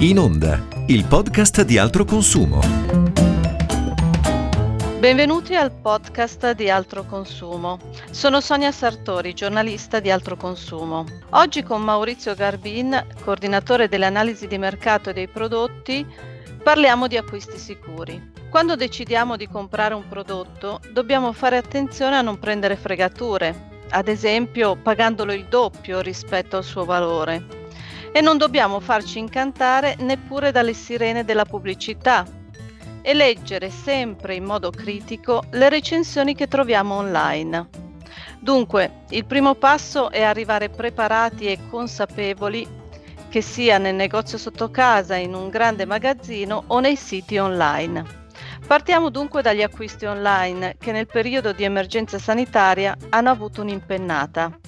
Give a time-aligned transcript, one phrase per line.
[0.00, 2.60] In Onda, il podcast di altro consumo.
[5.00, 7.80] Benvenuti al podcast di Altro Consumo.
[8.12, 11.04] Sono Sonia Sartori, giornalista di Altro Consumo.
[11.30, 16.06] Oggi con Maurizio Garbin, coordinatore delle analisi di mercato dei prodotti,
[16.62, 18.30] parliamo di acquisti sicuri.
[18.50, 24.76] Quando decidiamo di comprare un prodotto, dobbiamo fare attenzione a non prendere fregature, ad esempio
[24.76, 27.57] pagandolo il doppio rispetto al suo valore
[28.12, 32.26] e non dobbiamo farci incantare neppure dalle sirene della pubblicità
[33.02, 37.68] e leggere sempre in modo critico le recensioni che troviamo online.
[38.40, 42.66] Dunque, il primo passo è arrivare preparati e consapevoli
[43.28, 48.26] che sia nel negozio sotto casa, in un grande magazzino o nei siti online.
[48.66, 54.67] Partiamo dunque dagli acquisti online che nel periodo di emergenza sanitaria hanno avuto un'impennata.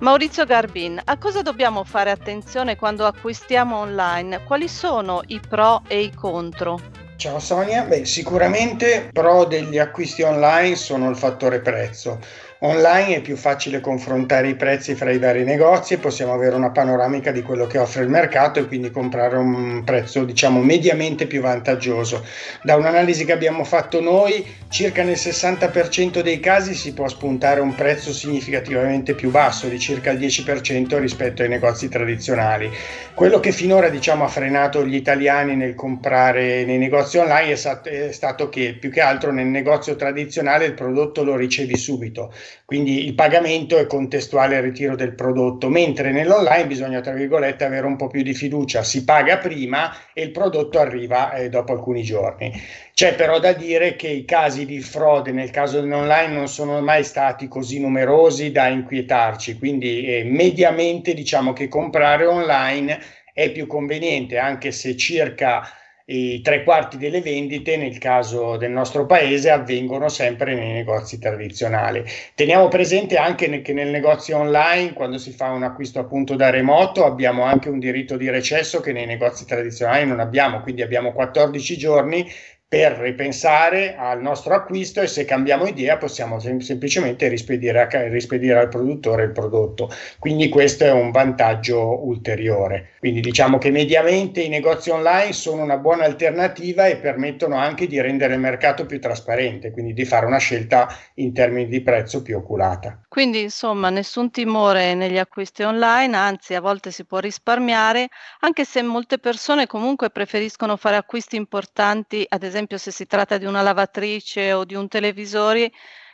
[0.00, 4.44] Maurizio Garbin, a cosa dobbiamo fare attenzione quando acquistiamo online?
[4.44, 6.80] Quali sono i pro e i contro?
[7.16, 12.18] Ciao Sonia, Beh, sicuramente pro degli acquisti online sono il fattore prezzo.
[12.62, 16.68] Online è più facile confrontare i prezzi fra i vari negozi e possiamo avere una
[16.68, 21.40] panoramica di quello che offre il mercato e quindi comprare un prezzo diciamo mediamente più
[21.40, 22.22] vantaggioso.
[22.62, 27.74] Da un'analisi che abbiamo fatto noi, circa nel 60% dei casi si può spuntare un
[27.74, 32.70] prezzo significativamente più basso, di circa il 10% rispetto ai negozi tradizionali.
[33.14, 38.50] Quello che finora diciamo ha frenato gli italiani nel comprare nei negozi online è stato
[38.50, 42.30] che più che altro nel negozio tradizionale il prodotto lo ricevi subito
[42.64, 47.86] quindi il pagamento è contestuale al ritiro del prodotto, mentre nell'online bisogna, tra virgolette, avere
[47.86, 52.02] un po' più di fiducia, si paga prima e il prodotto arriva eh, dopo alcuni
[52.02, 52.52] giorni.
[52.94, 57.02] C'è però da dire che i casi di frode nel caso dell'online non sono mai
[57.02, 63.00] stati così numerosi da inquietarci, quindi eh, mediamente diciamo che comprare online
[63.32, 65.66] è più conveniente, anche se circa
[66.10, 72.04] i tre quarti delle vendite nel caso del nostro paese avvengono sempre nei negozi tradizionali.
[72.34, 77.04] Teniamo presente anche che nel negozio online, quando si fa un acquisto appunto da remoto,
[77.04, 81.76] abbiamo anche un diritto di recesso che nei negozi tradizionali non abbiamo, quindi abbiamo 14
[81.76, 82.28] giorni
[82.70, 88.60] per ripensare al nostro acquisto e se cambiamo idea possiamo sem- semplicemente rispedire, a, rispedire,
[88.60, 89.90] al produttore il prodotto.
[90.20, 92.90] Quindi questo è un vantaggio ulteriore.
[93.00, 98.00] Quindi diciamo che mediamente i negozi online sono una buona alternativa e permettono anche di
[98.00, 102.36] rendere il mercato più trasparente, quindi di fare una scelta in termini di prezzo più
[102.36, 103.00] oculata.
[103.08, 108.10] Quindi insomma nessun timore negli acquisti online, anzi a volte si può risparmiare,
[108.40, 113.38] anche se molte persone comunque preferiscono fare acquisti importanti, ad esempio esempio se si tratta
[113.38, 115.70] di una lavatrice o di un televisore,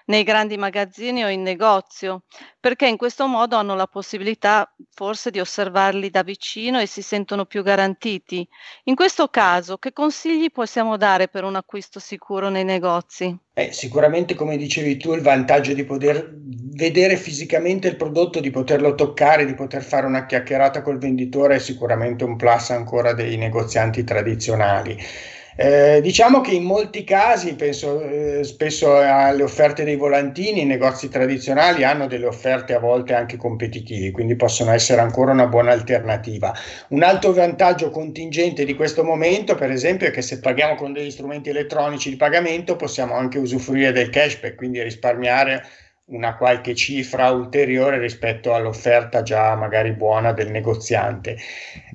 [0.07, 2.23] nei grandi magazzini o in negozio,
[2.61, 7.45] perché in questo modo hanno la possibilità forse di osservarli da vicino e si sentono
[7.45, 8.47] più garantiti.
[8.85, 13.37] In questo caso, che consigli possiamo dare per un acquisto sicuro nei negozi?
[13.55, 18.95] Eh, sicuramente, come dicevi tu, il vantaggio di poter vedere fisicamente il prodotto, di poterlo
[18.95, 24.05] toccare, di poter fare una chiacchierata col venditore è sicuramente un plus ancora dei negozianti
[24.05, 24.97] tradizionali.
[25.59, 31.09] Eh, diciamo che in molti casi, penso eh, spesso alle offerte dei volantini, i negozi
[31.09, 36.55] tradizionali hanno delle offerte a volte anche competitive, quindi possono essere ancora una buona alternativa.
[36.89, 41.11] Un altro vantaggio contingente di questo momento, per esempio, è che se paghiamo con degli
[41.11, 45.65] strumenti elettronici di pagamento possiamo anche usufruire del cashback, quindi risparmiare
[46.09, 51.37] una qualche cifra ulteriore rispetto all'offerta già magari buona del negoziante.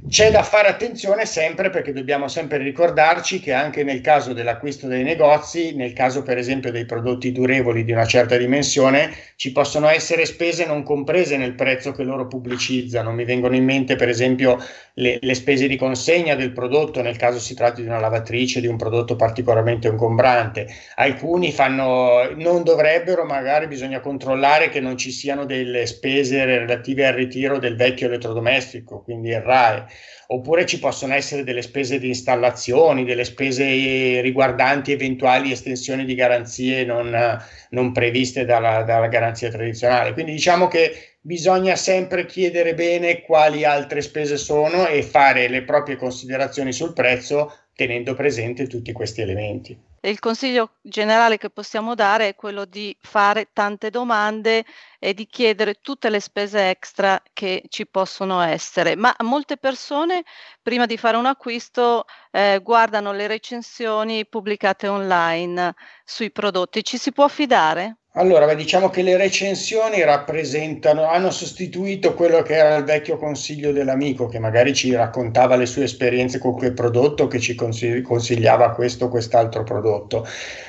[0.09, 5.03] C'è da fare attenzione sempre perché dobbiamo sempre ricordarci che anche nel caso dell'acquisto dei
[5.03, 10.25] negozi, nel caso per esempio dei prodotti durevoli di una certa dimensione, ci possono essere
[10.25, 13.13] spese non comprese nel prezzo che loro pubblicizzano.
[13.13, 14.57] Mi vengono in mente per esempio
[14.95, 18.67] le, le spese di consegna del prodotto nel caso si tratti di una lavatrice, di
[18.67, 20.67] un prodotto particolarmente ingombrante.
[20.95, 27.13] Alcuni fanno, non dovrebbero, magari bisogna controllare che non ci siano delle spese relative al
[27.13, 29.85] ritiro del vecchio elettrodomestico, quindi il RAE,
[30.27, 36.83] oppure ci possono essere delle spese di installazioni, delle spese riguardanti eventuali estensioni di garanzie
[36.83, 37.39] non,
[37.69, 40.11] non previste dalla, dalla garanzia tradizionale.
[40.11, 45.95] Quindi diciamo che bisogna sempre chiedere bene quali altre spese sono e fare le proprie
[45.95, 49.89] considerazioni sul prezzo tenendo presente tutti questi elementi.
[50.03, 54.63] Il consiglio generale che possiamo dare è quello di fare tante domande
[54.99, 58.95] e di chiedere tutte le spese extra che ci possono essere.
[58.95, 60.23] Ma molte persone
[60.61, 65.73] prima di fare un acquisto eh, guardano le recensioni pubblicate online
[66.03, 66.83] sui prodotti.
[66.83, 68.00] Ci si può fidare?
[68.15, 74.27] Allora, diciamo che le recensioni rappresentano, hanno sostituito quello che era il vecchio consiglio dell'amico,
[74.27, 79.07] che magari ci raccontava le sue esperienze con quel prodotto, che ci consigliava questo o
[79.07, 80.27] quest'altro prodotto.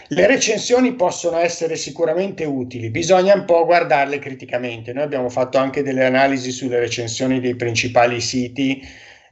[0.09, 4.93] Le recensioni possono essere sicuramente utili, bisogna un po' guardarle criticamente.
[4.93, 8.81] Noi abbiamo fatto anche delle analisi sulle recensioni dei principali siti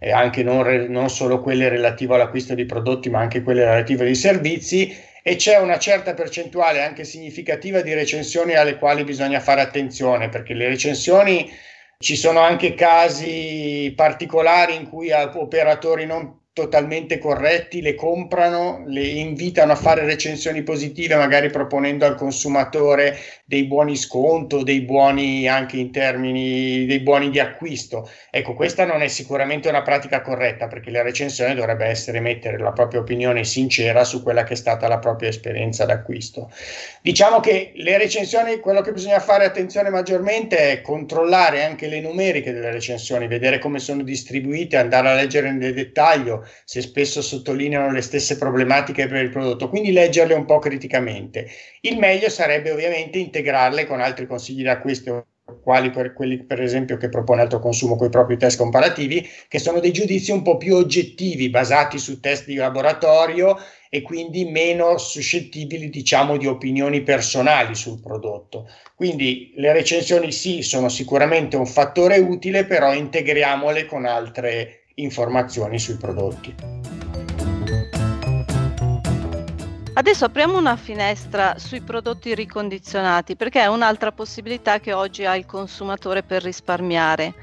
[0.00, 4.06] e anche non, re, non solo quelle relative all'acquisto di prodotti, ma anche quelle relative
[4.06, 9.60] ai servizi e c'è una certa percentuale anche significativa di recensioni alle quali bisogna fare
[9.60, 11.52] attenzione perché le recensioni
[11.98, 19.72] ci sono anche casi particolari in cui operatori non totalmente corretti, le comprano, le invitano
[19.72, 23.16] a fare recensioni positive, magari proponendo al consumatore
[23.46, 28.08] dei buoni sconto, dei buoni anche in termini dei buoni di acquisto.
[28.30, 32.72] Ecco, questa non è sicuramente una pratica corretta perché la recensione dovrebbe essere mettere la
[32.72, 36.50] propria opinione sincera su quella che è stata la propria esperienza d'acquisto.
[37.00, 42.52] Diciamo che le recensioni, quello che bisogna fare attenzione maggiormente è controllare anche le numeriche
[42.52, 48.00] delle recensioni, vedere come sono distribuite, andare a leggere nel dettaglio se spesso sottolineano le
[48.00, 51.48] stesse problematiche per il prodotto, quindi leggerle un po' criticamente.
[51.80, 55.26] Il meglio sarebbe ovviamente integrarle con altri consigli d'acquisto
[55.62, 59.58] quali per quelli per esempio che propone Alto Consumo con i propri test comparativi, che
[59.58, 63.56] sono dei giudizi un po' più oggettivi, basati su test di laboratorio
[63.88, 68.68] e quindi meno suscettibili, diciamo, di opinioni personali sul prodotto.
[68.94, 75.96] Quindi le recensioni sì, sono sicuramente un fattore utile, però integriamole con altre informazioni sui
[75.96, 76.54] prodotti.
[79.92, 85.44] Adesso apriamo una finestra sui prodotti ricondizionati perché è un'altra possibilità che oggi ha il
[85.44, 87.34] consumatore per risparmiare.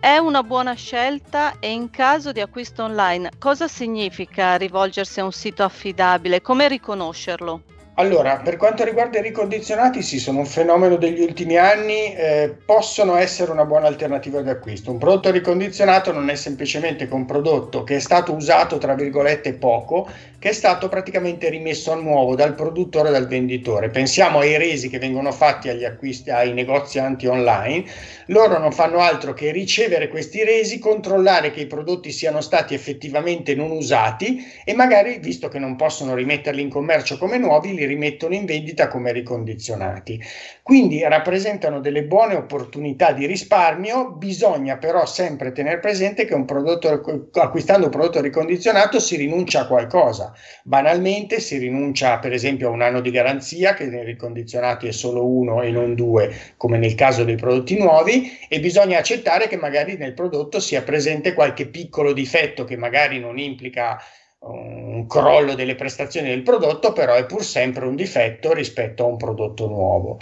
[0.00, 5.32] È una buona scelta e in caso di acquisto online cosa significa rivolgersi a un
[5.32, 6.40] sito affidabile?
[6.40, 7.62] Come riconoscerlo?
[7.96, 13.16] Allora, per quanto riguarda i ricondizionati, sì, sono un fenomeno degli ultimi anni, eh, possono
[13.16, 14.90] essere una buona alternativa di acquisto.
[14.90, 19.52] Un prodotto ricondizionato non è semplicemente che un prodotto che è stato usato, tra virgolette,
[19.52, 20.08] poco,
[20.38, 23.90] che è stato praticamente rimesso a nuovo dal produttore e dal venditore.
[23.90, 27.84] Pensiamo ai resi che vengono fatti agli acquisti, ai negozianti online,
[28.26, 33.54] loro non fanno altro che ricevere questi resi, controllare che i prodotti siano stati effettivamente
[33.54, 38.34] non usati e magari, visto che non possono rimetterli in commercio come nuovi, li rimettono
[38.34, 40.20] in vendita come ricondizionati.
[40.62, 46.88] Quindi rappresentano delle buone opportunità di risparmio, bisogna però sempre tenere presente che un prodotto,
[47.34, 50.32] acquistando un prodotto ricondizionato si rinuncia a qualcosa.
[50.64, 55.26] Banalmente si rinuncia per esempio a un anno di garanzia, che nei ricondizionati è solo
[55.26, 59.96] uno e non due, come nel caso dei prodotti nuovi, e bisogna accettare che magari
[59.96, 63.98] nel prodotto sia presente qualche piccolo difetto che magari non implica
[64.44, 69.16] un crollo delle prestazioni del prodotto, però è pur sempre un difetto rispetto a un
[69.16, 70.18] prodotto nuovo.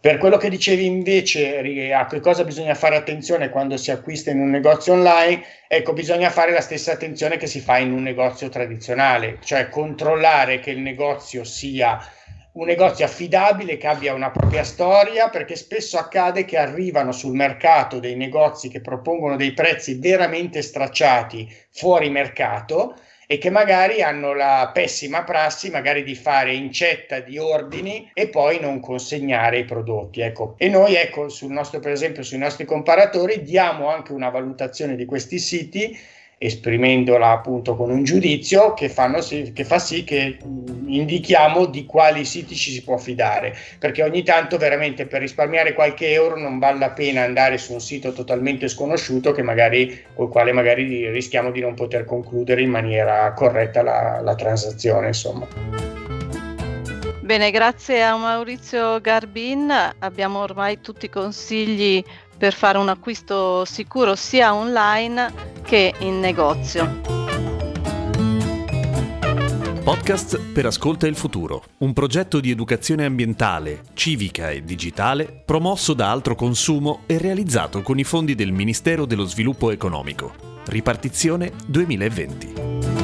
[0.00, 4.38] Per quello che dicevi invece a che cosa bisogna fare attenzione quando si acquista in
[4.38, 8.48] un negozio online, ecco, bisogna fare la stessa attenzione che si fa in un negozio
[8.48, 11.98] tradizionale, cioè controllare che il negozio sia
[12.52, 17.98] un negozio affidabile, che abbia una propria storia, perché spesso accade che arrivano sul mercato
[17.98, 22.94] dei negozi che propongono dei prezzi veramente stracciati fuori mercato
[23.30, 28.58] e che magari hanno la pessima prassi magari di fare incetta di ordini e poi
[28.58, 30.22] non consegnare i prodotti.
[30.22, 30.54] Ecco.
[30.56, 35.04] E noi, ecco, sul nostro, per esempio, sui nostri comparatori diamo anche una valutazione di
[35.04, 35.94] questi siti
[36.38, 40.38] esprimendola appunto con un giudizio che, sì, che, fa sì che
[40.86, 46.12] indichiamo di quali siti ci si può fidare, perché ogni tanto veramente per risparmiare qualche
[46.12, 50.52] euro non vale la pena andare su un sito totalmente sconosciuto che magari, col quale
[50.52, 55.08] magari rischiamo di non poter concludere in maniera corretta la, la transazione.
[55.08, 55.46] Insomma.
[57.20, 62.02] Bene, grazie a Maurizio Garbin abbiamo ormai tutti i consigli
[62.38, 67.18] per fare un acquisto sicuro sia online che in negozio.
[69.82, 76.10] Podcast per Ascolta il Futuro, un progetto di educazione ambientale, civica e digitale promosso da
[76.10, 80.34] Altro Consumo e realizzato con i fondi del Ministero dello Sviluppo Economico.
[80.66, 82.97] Ripartizione 2020.